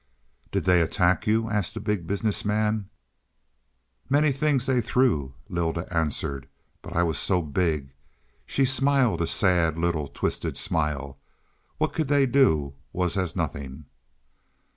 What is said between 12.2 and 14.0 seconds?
could do was as nothing.